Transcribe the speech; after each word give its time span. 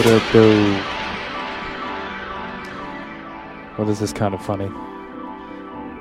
What 0.00 0.08
up, 0.12 0.32
though? 0.32 0.82
Well, 3.76 3.86
this 3.86 4.00
is 4.00 4.14
kind 4.14 4.32
of 4.32 4.42
funny. 4.42 4.68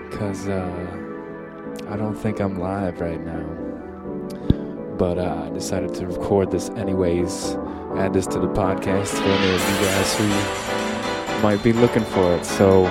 Because 0.10 0.48
uh, 0.48 1.86
I 1.90 1.98
don't 1.98 2.16
think 2.16 2.40
I'm 2.40 2.60
live 2.60 3.02
right 3.02 3.20
now. 3.20 3.44
But 4.98 5.18
uh, 5.18 5.48
I 5.48 5.50
decided 5.50 5.94
to 5.96 6.08
record 6.08 6.50
this 6.50 6.70
anyways. 6.70 7.58
Add 7.98 8.14
this 8.14 8.26
to 8.28 8.40
the 8.40 8.48
podcast 8.48 9.10
for 9.10 9.28
any 9.28 9.54
of 9.54 9.62
you 9.70 9.86
guys 9.86 10.16
who 10.16 11.42
might 11.44 11.62
be 11.62 11.74
looking 11.74 12.06
for 12.06 12.36
it. 12.36 12.46
So 12.46 12.86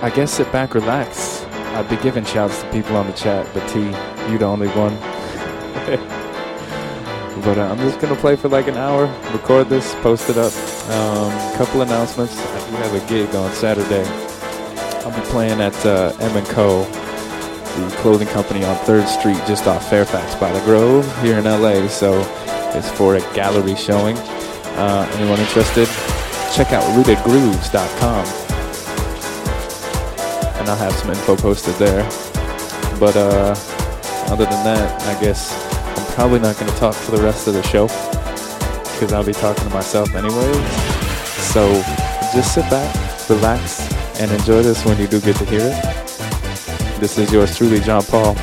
I 0.00 0.12
guess 0.14 0.30
sit 0.30 0.52
back, 0.52 0.74
relax. 0.74 1.42
I'd 1.74 1.90
be 1.90 1.96
giving 1.96 2.24
shouts 2.24 2.62
to 2.62 2.70
people 2.70 2.94
on 2.94 3.08
the 3.08 3.14
chat, 3.14 3.52
but 3.52 3.68
T, 3.68 3.80
you 4.30 4.38
the 4.38 4.44
only 4.44 4.68
one. 4.68 4.96
but 7.42 7.58
uh, 7.58 7.62
I'm 7.62 7.78
just 7.78 8.00
gonna 8.00 8.16
play 8.16 8.36
for 8.36 8.48
like 8.48 8.68
an 8.68 8.76
hour, 8.76 9.06
record 9.32 9.68
this, 9.68 9.94
post 9.96 10.30
it 10.30 10.36
up. 10.38 10.52
Um, 10.90 11.56
couple 11.56 11.82
announcements. 11.82 12.38
I 12.38 12.70
do 12.70 12.76
have 12.76 12.94
a 12.94 13.08
gig 13.08 13.34
on 13.34 13.52
Saturday. 13.52 14.04
I'll 15.04 15.14
be 15.14 15.26
playing 15.28 15.60
at 15.60 15.74
uh, 15.86 16.12
M 16.20 16.44
& 16.44 16.46
Co, 16.46 16.84
the 16.84 17.96
clothing 17.98 18.28
company 18.28 18.64
on 18.64 18.76
3rd 18.76 19.06
Street, 19.06 19.38
just 19.46 19.66
off 19.66 19.88
Fairfax 19.88 20.34
by 20.36 20.52
the 20.52 20.60
Grove 20.60 21.04
here 21.22 21.38
in 21.38 21.44
LA. 21.44 21.88
So 21.88 22.20
it's 22.74 22.90
for 22.90 23.16
a 23.16 23.20
gallery 23.34 23.74
showing. 23.74 24.16
Uh, 24.76 25.10
anyone 25.14 25.40
interested? 25.40 25.88
Check 26.54 26.72
out 26.72 26.84
rootedgrooves.com. 26.94 28.26
And 30.58 30.68
I'll 30.68 30.76
have 30.76 30.92
some 30.94 31.10
info 31.10 31.36
posted 31.36 31.74
there. 31.74 32.02
But 32.98 33.16
uh, 33.16 33.54
other 34.30 34.44
than 34.44 34.64
that, 34.64 35.02
I 35.02 35.20
guess 35.20 35.67
probably 36.18 36.40
not 36.40 36.58
going 36.58 36.68
to 36.68 36.76
talk 36.78 36.96
for 36.96 37.12
the 37.12 37.22
rest 37.22 37.46
of 37.46 37.54
the 37.54 37.62
show 37.62 37.86
because 37.86 39.12
I'll 39.12 39.24
be 39.24 39.32
talking 39.32 39.62
to 39.62 39.70
myself 39.70 40.12
anyways. 40.16 40.72
So 41.54 41.72
just 42.34 42.54
sit 42.54 42.68
back, 42.68 42.92
relax, 43.30 43.80
and 44.20 44.28
enjoy 44.32 44.64
this 44.64 44.84
when 44.84 44.98
you 44.98 45.06
do 45.06 45.20
get 45.20 45.36
to 45.36 45.44
hear 45.44 45.60
it. 45.62 47.00
This 47.00 47.18
is 47.18 47.32
yours 47.32 47.56
truly, 47.56 47.78
John 47.78 48.02
Paul, 48.02 48.36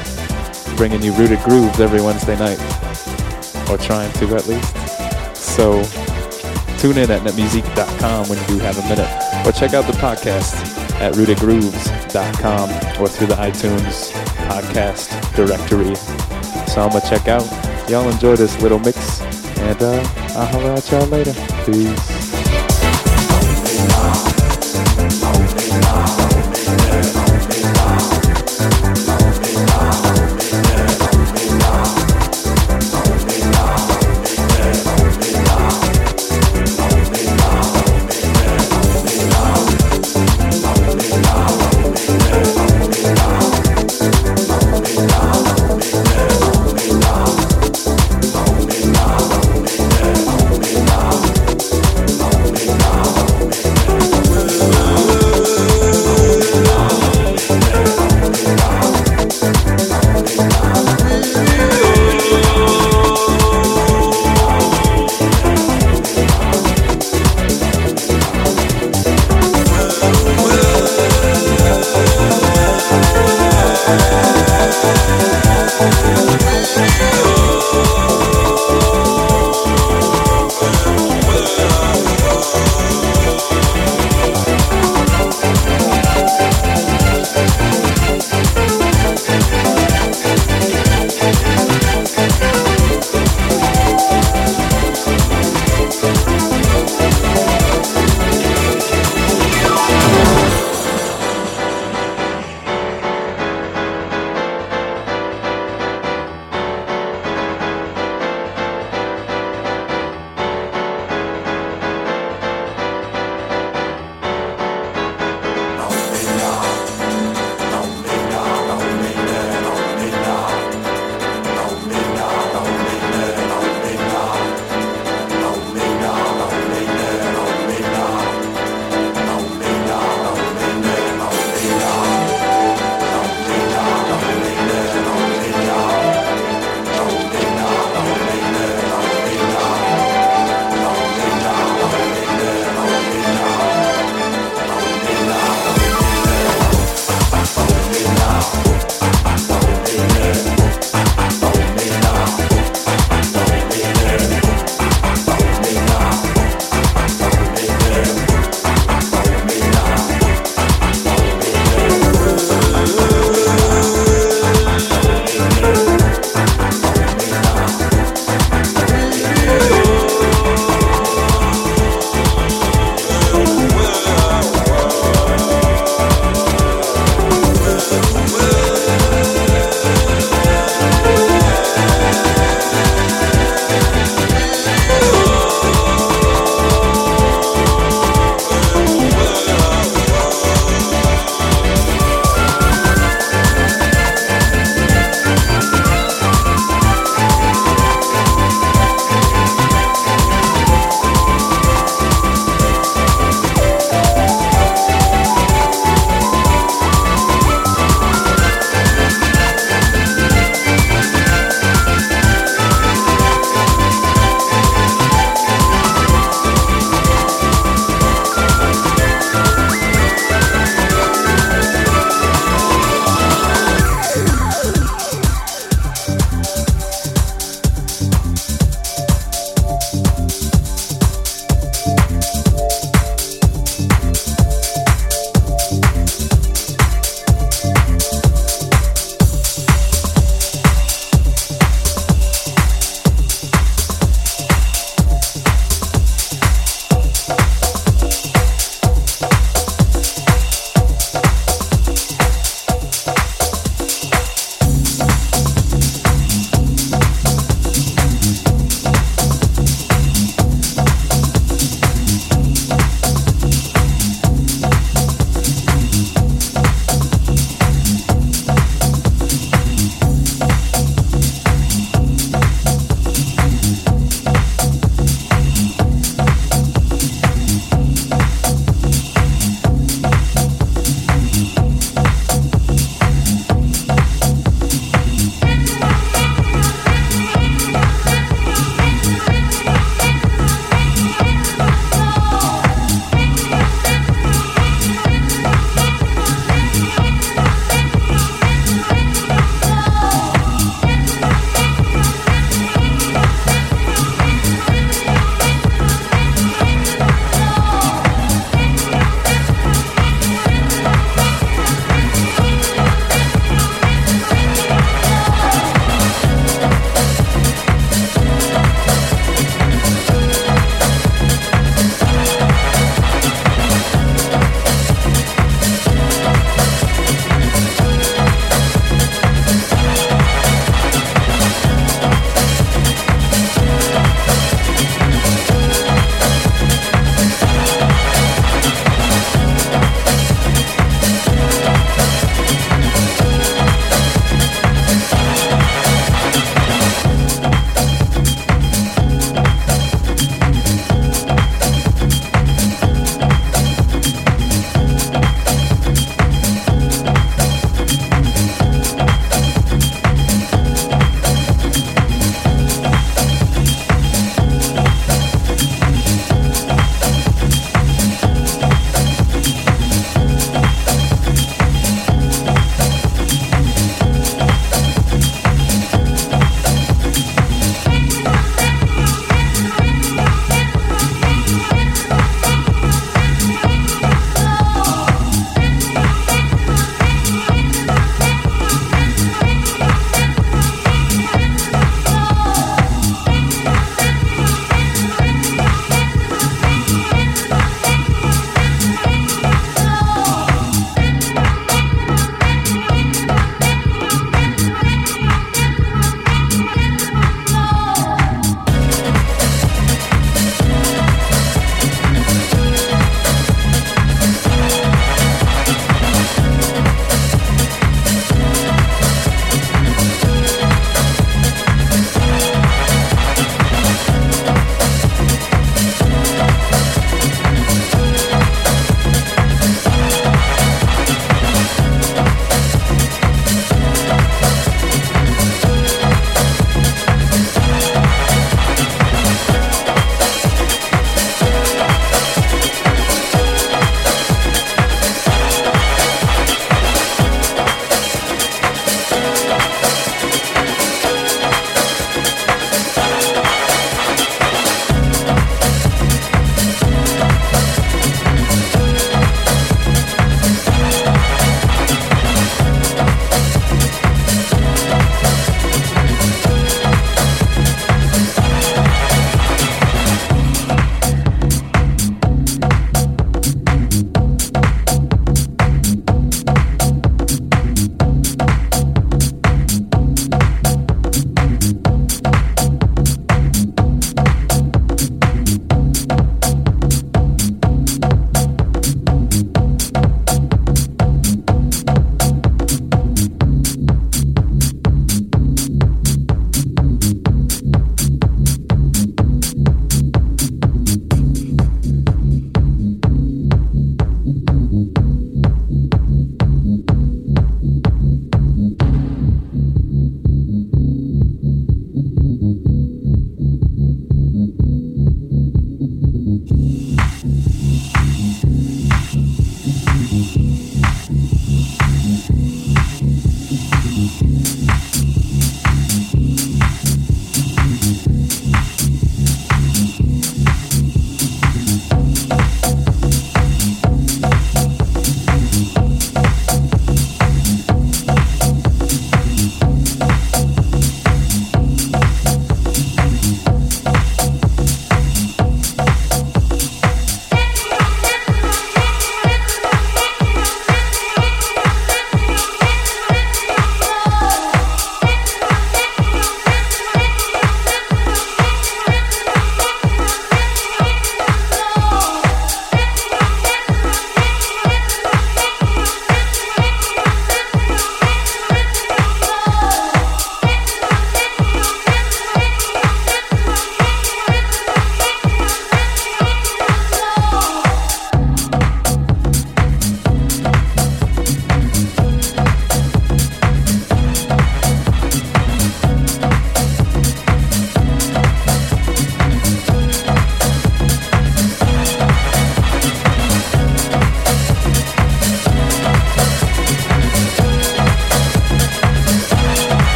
bringing 0.78 1.02
you 1.02 1.12
Rooted 1.16 1.40
Grooves 1.40 1.82
every 1.82 2.02
Wednesday 2.02 2.40
night, 2.40 2.62
or 3.70 3.78
trying 3.78 4.14
to 4.14 4.36
at 4.38 4.48
least. 4.48 5.36
So 5.36 5.84
tune 6.80 6.98
in 6.98 7.12
at 7.12 7.24
netmusic.com 7.24 8.30
when 8.30 8.40
you 8.40 8.48
do 8.48 8.60
have 8.60 8.78
a 8.78 8.84
minute, 8.84 9.46
or 9.46 9.52
check 9.52 9.74
out 9.74 9.86
the 9.86 9.98
podcast 10.00 10.56
at 11.02 11.14
rootedgrooves.com 11.16 12.70
or 13.02 13.10
through 13.10 13.28
the 13.28 13.36
iTunes 13.36 14.14
podcast 14.48 15.36
directory. 15.36 16.25
So 16.76 16.82
I'm 16.82 16.90
gonna 16.90 17.10
check 17.10 17.30
out. 17.30 17.90
Y'all 17.90 18.10
enjoy 18.10 18.36
this 18.36 18.62
little 18.62 18.80
mix, 18.80 19.22
and 19.60 19.82
uh, 19.82 20.04
I'll 20.36 20.46
holler 20.48 20.72
at 20.72 20.92
y'all 20.92 21.06
later. 21.08 21.34
Peace. 21.66 22.26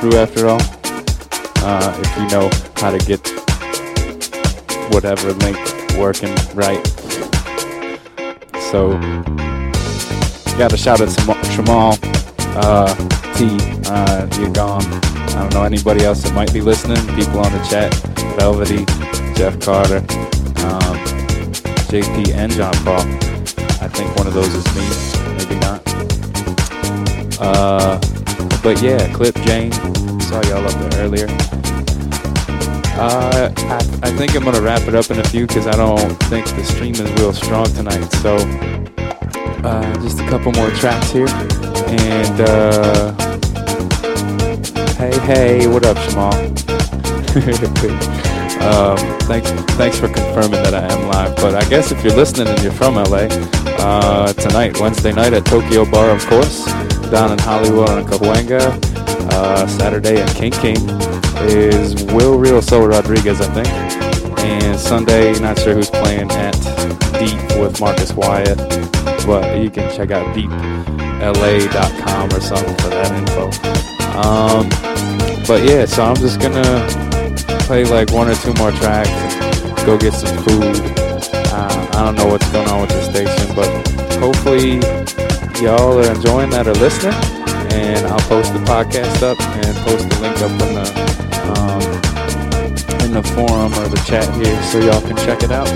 Through 0.00 0.16
after 0.16 0.48
all. 0.48 0.60
Uh, 1.62 2.00
if 2.02 2.16
you 2.16 2.26
know 2.28 2.48
how 2.76 2.90
to 2.90 2.98
get 3.04 3.20
whatever 4.92 5.32
link 5.34 5.58
working 5.98 6.34
right. 6.54 6.84
So, 8.70 8.98
got 10.56 10.72
a 10.72 10.76
shout 10.78 11.00
out 11.02 11.08
to 11.08 11.20
Shamal, 11.52 11.98
uh, 12.56 12.94
T, 13.34 13.58
uh, 13.90 14.26
you're 14.40 14.52
gone. 14.52 14.84
I 14.84 15.42
don't 15.42 15.52
know 15.52 15.64
anybody 15.64 16.04
else 16.04 16.22
that 16.22 16.34
might 16.34 16.52
be 16.52 16.62
listening. 16.62 16.96
People 17.14 17.40
on 17.40 17.52
the 17.52 17.62
chat, 17.68 17.92
Velvety, 18.38 18.86
Jeff 19.34 19.60
Carter, 19.60 19.98
um, 19.98 20.96
JP, 21.90 22.32
and 22.34 22.50
John 22.52 22.72
Paul. 22.84 23.00
I 23.82 23.88
think 23.88 24.16
one 24.16 24.26
of 24.26 24.32
those 24.32 24.54
is 24.54 24.64
me, 24.74 25.36
maybe 25.36 25.60
not. 25.60 25.82
Uh, 27.38 28.00
but 28.62 28.80
yeah, 28.82 29.12
Clip 29.12 29.34
Jane. 29.42 29.72
Saw 30.20 30.42
y'all 30.42 30.66
up 30.66 30.90
there 30.90 31.04
earlier. 31.04 31.26
Uh, 32.98 33.52
I, 33.56 33.76
I 34.02 34.10
think 34.16 34.36
I'm 34.36 34.44
gonna 34.44 34.60
wrap 34.60 34.82
it 34.82 34.94
up 34.94 35.10
in 35.10 35.18
a 35.18 35.24
few 35.24 35.46
because 35.46 35.66
I 35.66 35.72
don't 35.72 36.14
think 36.24 36.46
the 36.46 36.64
stream 36.64 36.94
is 36.94 37.10
real 37.20 37.32
strong 37.32 37.66
tonight. 37.66 38.04
So 38.22 38.36
uh, 39.64 39.94
just 40.02 40.20
a 40.20 40.28
couple 40.28 40.52
more 40.52 40.70
tracks 40.70 41.10
here. 41.10 41.28
And 41.28 42.40
uh, 42.40 43.12
hey, 44.96 45.18
hey, 45.20 45.66
what 45.66 45.86
up, 45.86 45.96
Shamal? 45.98 46.50
Um, 48.60 48.98
thanks, 49.20 49.50
thanks 49.76 49.98
for 49.98 50.08
confirming 50.08 50.62
that 50.62 50.74
I 50.74 50.82
am 50.92 51.08
live. 51.08 51.34
But 51.36 51.54
I 51.54 51.66
guess 51.70 51.92
if 51.92 52.04
you're 52.04 52.14
listening 52.14 52.46
and 52.46 52.62
you're 52.62 52.72
from 52.72 52.96
LA, 52.96 53.26
uh, 53.80 54.34
tonight, 54.34 54.78
Wednesday 54.78 55.12
night 55.12 55.32
at 55.32 55.46
Tokyo 55.46 55.90
Bar, 55.90 56.10
of 56.10 56.26
course, 56.26 56.66
down 57.10 57.32
in 57.32 57.38
Hollywood 57.40 57.88
on 57.88 58.04
Cahuenga. 58.04 58.60
Uh, 59.32 59.66
Saturday 59.66 60.22
at 60.22 60.34
King 60.36 60.52
King 60.52 60.76
is 61.48 62.04
Will 62.12 62.38
Real 62.38 62.62
Soul 62.62 62.86
Rodriguez, 62.86 63.40
I 63.40 63.52
think. 63.52 63.68
And 64.38 64.78
Sunday, 64.78 65.36
not 65.40 65.58
sure 65.58 65.74
who's 65.74 65.90
playing 65.90 66.30
at 66.30 66.52
Deep 67.18 67.40
with 67.58 67.80
Marques 67.80 68.12
Wyatt, 68.12 68.58
but 69.26 69.58
you 69.60 69.70
can 69.70 69.90
check 69.94 70.12
out 70.12 70.34
deepla.com 70.36 72.28
or 72.32 72.40
something 72.40 72.76
for 72.76 72.88
that 72.90 73.12
info. 73.18 73.50
Um, 74.20 74.68
but 75.46 75.64
yeah, 75.64 75.86
so 75.86 76.04
I'm 76.04 76.16
just 76.16 76.40
gonna 76.40 76.86
play 77.66 77.84
like 77.84 78.12
one 78.12 78.28
or 78.28 78.34
two 78.36 78.54
more 78.54 78.70
tracks, 78.72 79.10
go 79.84 79.98
get 79.98 80.12
some 80.12 80.36
food. 80.44 80.76
Uh, 81.52 81.88
I 81.92 82.04
don't 82.04 82.14
know 82.14 82.26
what's 82.26 82.48
going 82.50 82.68
on 82.68 82.82
with 82.82 82.90
the 82.90 83.02
station, 83.02 83.54
but 83.56 83.68
hopefully 84.18 84.80
y'all 85.60 85.98
are 85.98 86.12
enjoying 86.12 86.50
that 86.50 86.66
or 86.66 86.74
listening. 86.74 87.14
And 87.72 88.06
I'll 88.06 88.26
post 88.28 88.52
the 88.52 88.60
podcast 88.60 89.22
up 89.22 89.40
and 89.40 89.76
post 89.84 90.08
the 90.08 90.20
link 90.20 90.36
up 90.40 90.50
in 90.50 90.74
the 90.74 90.86
um, 91.54 91.82
in 93.04 93.12
the 93.12 93.22
forum 93.34 93.72
or 93.74 93.88
the 93.88 94.02
chat 94.06 94.26
here 94.34 94.60
so 94.64 94.78
y'all 94.78 95.00
can 95.02 95.16
check 95.16 95.42
it 95.42 95.52
out. 95.52 95.68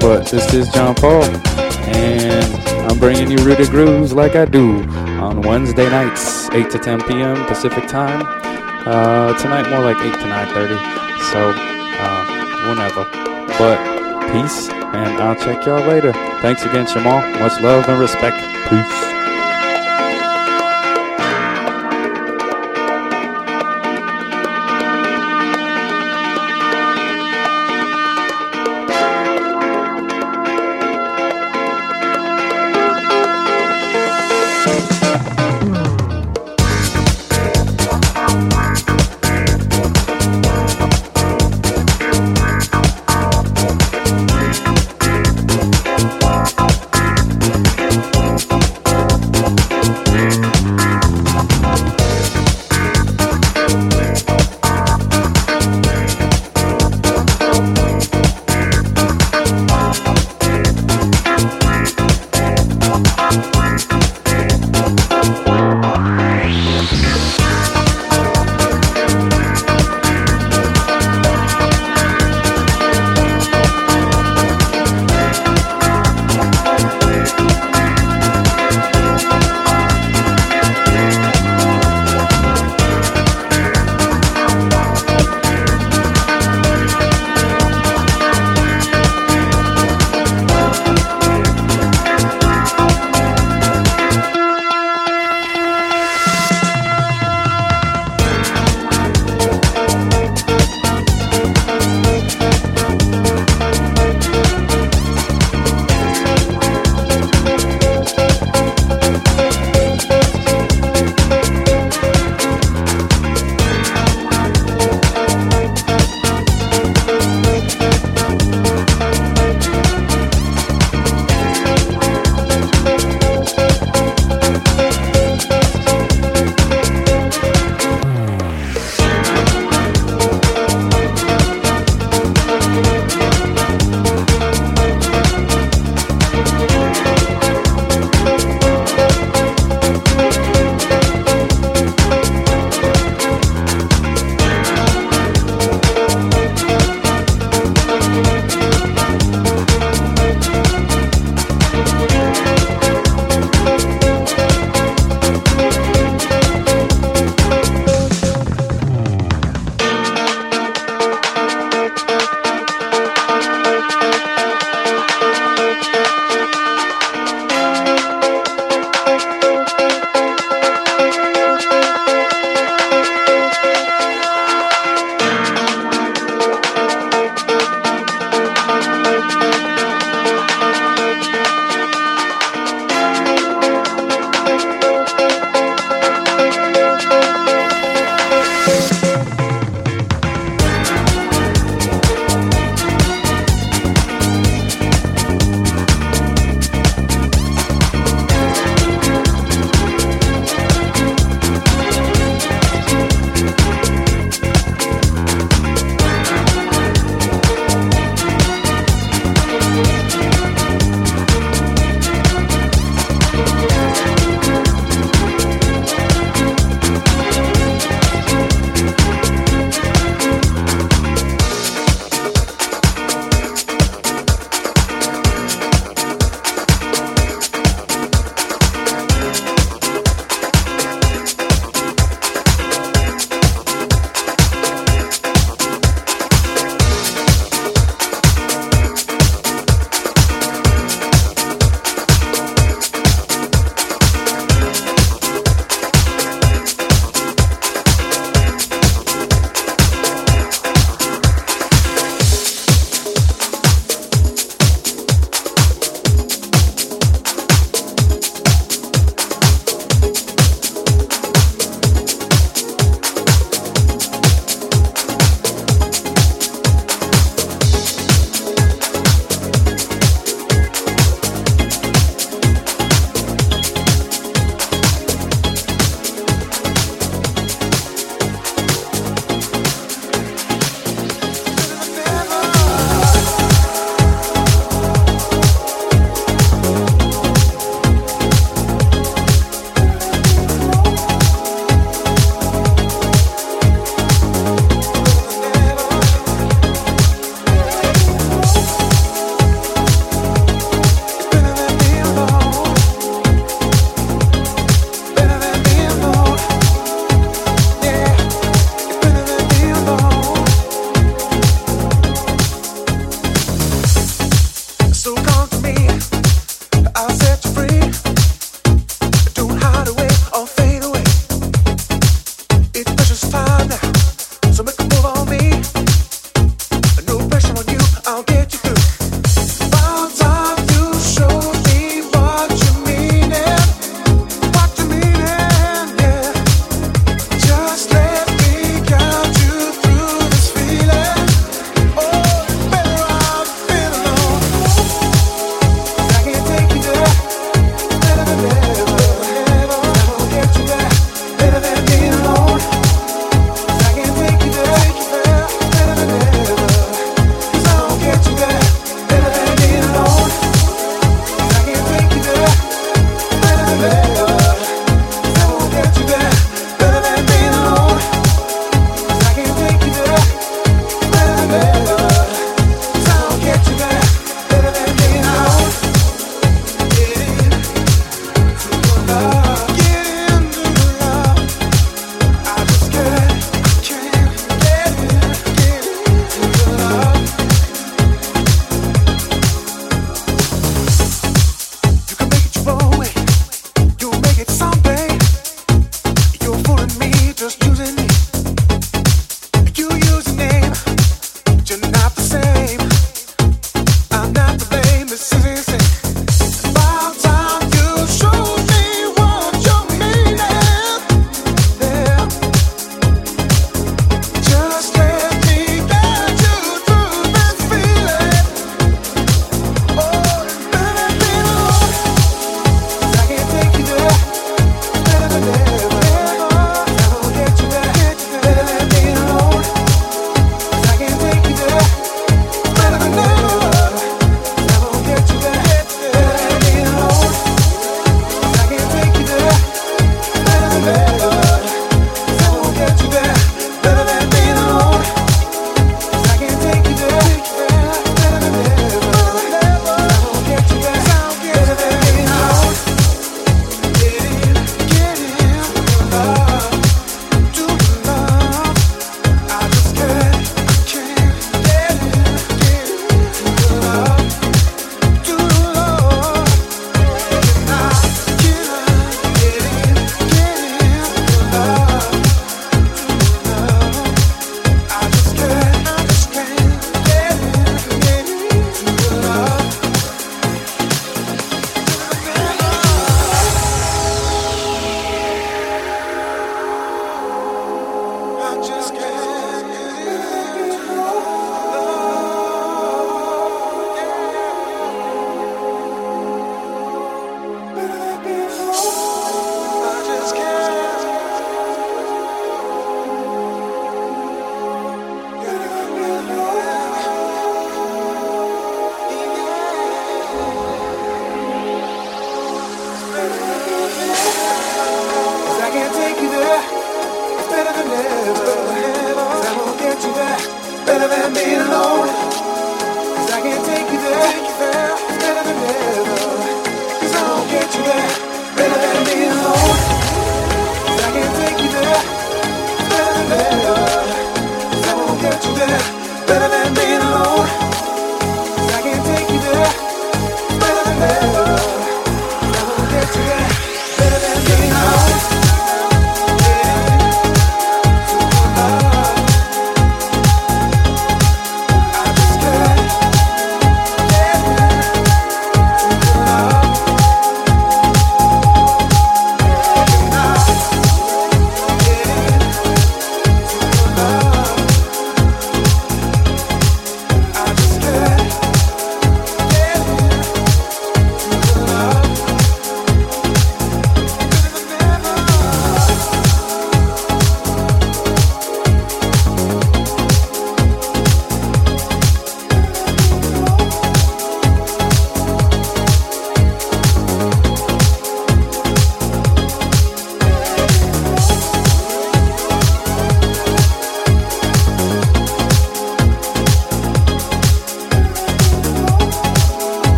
But 0.00 0.26
this 0.30 0.52
is 0.52 0.68
John 0.70 0.94
Paul, 0.94 1.24
and 1.24 2.54
I'm 2.90 2.98
bringing 2.98 3.30
you 3.30 3.38
Rooted 3.38 3.70
Grooves 3.70 4.12
like 4.12 4.36
I 4.36 4.44
do 4.44 4.82
on 5.20 5.40
Wednesday 5.42 5.88
nights, 5.88 6.50
8 6.50 6.70
to 6.70 6.78
10 6.78 7.02
p.m. 7.04 7.46
Pacific 7.46 7.88
time. 7.88 8.22
Uh, 8.86 9.36
tonight 9.38 9.68
more 9.70 9.80
like 9.80 9.96
8 9.96 10.12
to 10.12 10.26
9:30. 10.28 10.76
So, 11.32 11.52
uh, 11.56 12.68
whenever. 12.68 13.04
But 13.58 13.78
peace, 14.32 14.68
and 14.68 15.20
I'll 15.22 15.36
check 15.36 15.64
y'all 15.64 15.86
later. 15.86 16.12
Thanks 16.42 16.64
again, 16.64 16.86
Shamal. 16.86 17.40
Much 17.40 17.60
love 17.62 17.88
and 17.88 17.98
respect. 17.98 18.36
Peace. 18.68 19.13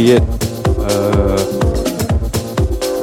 Be 0.00 0.12
it. 0.12 0.22
Uh, 0.78 1.36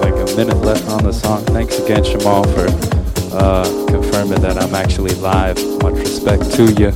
like 0.02 0.14
a 0.14 0.36
minute 0.36 0.58
left 0.58 0.90
on 0.90 1.04
the 1.04 1.12
song. 1.12 1.44
Thanks 1.46 1.78
again, 1.78 2.04
Shamal, 2.04 2.44
for 2.56 2.68
uh, 3.38 3.66
confirming 3.88 4.42
that 4.42 4.58
I'm 4.58 4.74
actually 4.74 5.14
live. 5.16 5.58
Much 5.84 5.94
respect 5.96 6.50
to 6.56 6.64
you. 6.74 6.92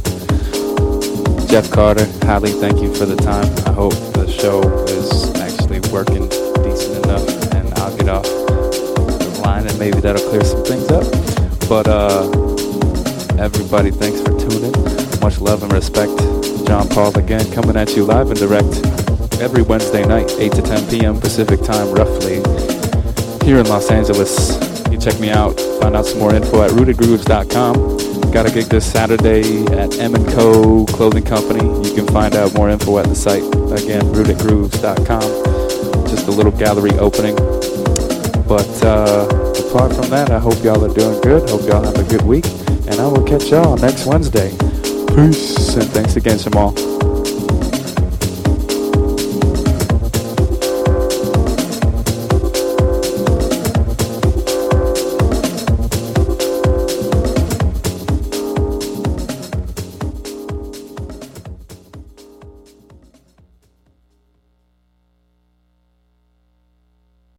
Jeff 1.47 1.69
Carter, 1.69 2.05
Hallie, 2.25 2.51
thank 2.53 2.81
you 2.81 2.93
for 2.95 3.05
the 3.05 3.15
time. 3.15 3.45
I 3.67 3.73
hope 3.73 3.93
the 4.13 4.27
show 4.27 4.61
is 4.85 5.29
actually 5.35 5.81
working 5.91 6.27
decent 6.63 7.05
enough 7.05 7.27
and 7.53 7.71
I'll 7.75 7.95
get 7.95 8.09
off 8.09 8.23
the 8.23 9.41
line 9.43 9.67
and 9.67 9.77
maybe 9.77 9.99
that'll 9.99 10.27
clear 10.29 10.43
some 10.43 10.63
things 10.63 10.89
up. 10.89 11.05
But 11.69 11.87
uh, 11.87 12.25
everybody, 13.37 13.91
thanks 13.91 14.19
for 14.21 14.33
tuning. 14.39 14.73
Much 15.21 15.39
love 15.39 15.61
and 15.61 15.71
respect. 15.71 16.17
John 16.65 16.87
Paul 16.89 17.15
again, 17.19 17.51
coming 17.51 17.75
at 17.75 17.95
you 17.95 18.05
live 18.05 18.31
and 18.31 18.39
direct 18.39 19.00
every 19.41 19.63
Wednesday 19.63 20.05
night, 20.05 20.31
8 20.37 20.51
to 20.53 20.61
10 20.61 20.89
p.m. 20.89 21.19
Pacific 21.19 21.61
time, 21.61 21.91
roughly, 21.91 22.35
here 23.43 23.57
in 23.57 23.65
Los 23.67 23.89
Angeles. 23.89 24.59
You 24.91 24.99
check 24.99 25.19
me 25.19 25.31
out, 25.31 25.59
find 25.81 25.95
out 25.95 26.05
some 26.05 26.19
more 26.19 26.33
info 26.33 26.61
at 26.61 26.69
rootedgrooves.com. 26.71 28.31
Got 28.31 28.45
a 28.45 28.51
gig 28.51 28.65
this 28.65 28.89
Saturday 28.89 29.65
at 29.67 29.97
M 29.97 30.13
& 30.25 30.33
Co. 30.33 30.85
Clothing 30.85 31.23
Company. 31.23 31.65
You 31.87 31.95
can 31.95 32.05
find 32.07 32.35
out 32.35 32.53
more 32.53 32.69
info 32.69 32.99
at 32.99 33.07
the 33.07 33.15
site. 33.15 33.43
Again, 33.43 34.03
rootedgrooves.com. 34.13 36.07
Just 36.07 36.27
a 36.27 36.31
little 36.31 36.51
gallery 36.51 36.91
opening. 36.99 37.35
But 38.47 38.83
uh, 38.83 39.27
apart 39.67 39.95
from 39.95 40.09
that, 40.11 40.29
I 40.29 40.39
hope 40.39 40.63
y'all 40.63 40.85
are 40.85 40.93
doing 40.93 41.19
good. 41.21 41.49
Hope 41.49 41.61
y'all 41.61 41.83
have 41.83 41.97
a 41.97 42.03
good 42.03 42.21
week. 42.21 42.45
And 42.87 42.99
I 42.99 43.07
will 43.07 43.25
catch 43.25 43.49
y'all 43.49 43.75
next 43.77 44.05
Wednesday. 44.05 44.51
Peace. 45.15 45.75
And 45.75 45.89
thanks 45.89 46.15
again, 46.15 46.37
Jamal. 46.37 46.90